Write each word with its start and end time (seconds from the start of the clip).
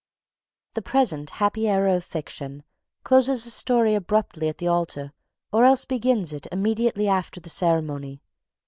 The 0.73 0.81
present 0.81 1.29
happy 1.29 1.69
era 1.69 1.93
of 1.95 2.03
fiction 2.03 2.63
closes 3.03 3.45
a 3.45 3.51
story 3.51 3.93
abruptly 3.93 4.49
at 4.49 4.57
the 4.57 4.67
altar 4.67 5.13
or 5.53 5.63
else 5.63 5.85
begins 5.85 6.33
it 6.33 6.47
immediately 6.51 7.07
after 7.07 7.39
the 7.39 7.49
ceremony. 7.51 8.23